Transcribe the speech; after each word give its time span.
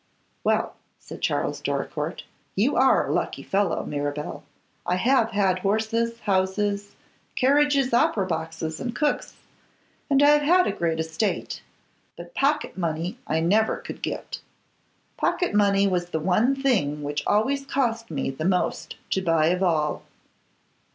'Well,' 0.43 0.73
said 0.97 1.21
Charles 1.21 1.61
Doricourt, 1.61 2.23
'you 2.55 2.75
are 2.75 3.05
a 3.05 3.11
lucky 3.13 3.43
fellow, 3.43 3.85
Mirabel. 3.85 4.43
I 4.83 4.95
have 4.95 5.29
had 5.29 5.59
horses, 5.59 6.21
houses, 6.21 6.95
carriages, 7.35 7.93
opera 7.93 8.25
boxes, 8.25 8.79
and 8.79 8.95
cooks, 8.95 9.35
and 10.09 10.23
I 10.23 10.29
have 10.29 10.41
had 10.41 10.65
a 10.65 10.71
great 10.71 10.99
estate; 10.99 11.61
but 12.17 12.33
pocket 12.33 12.75
money 12.75 13.19
I 13.27 13.41
never 13.41 13.77
could 13.77 14.01
get. 14.01 14.41
Pocket 15.17 15.53
money 15.53 15.85
was 15.85 16.09
the 16.09 16.57
thing 16.63 17.03
which 17.03 17.21
always 17.27 17.63
cost 17.63 18.09
me 18.09 18.31
the 18.31 18.43
most 18.43 18.95
to 19.11 19.21
buy 19.21 19.49
of 19.49 19.61
all. 19.61 20.01